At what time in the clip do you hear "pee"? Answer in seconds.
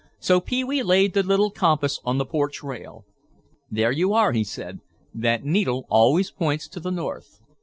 0.41-0.63